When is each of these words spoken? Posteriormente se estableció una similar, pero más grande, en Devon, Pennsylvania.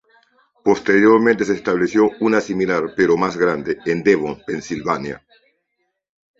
Posteriormente 0.63 1.45
se 1.45 1.53
estableció 1.53 2.09
una 2.21 2.41
similar, 2.41 2.95
pero 2.97 3.15
más 3.17 3.37
grande, 3.37 3.77
en 3.85 4.01
Devon, 4.01 4.41
Pennsylvania. 4.47 5.23